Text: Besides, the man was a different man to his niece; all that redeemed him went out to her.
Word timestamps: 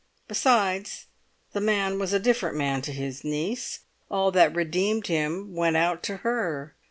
Besides, 0.27 1.05
the 1.53 1.61
man 1.61 1.99
was 1.99 2.11
a 2.11 2.17
different 2.17 2.57
man 2.57 2.81
to 2.81 2.91
his 2.91 3.23
niece; 3.23 3.81
all 4.09 4.31
that 4.31 4.55
redeemed 4.55 5.05
him 5.05 5.53
went 5.53 5.77
out 5.77 6.01
to 6.01 6.17
her. 6.25 6.73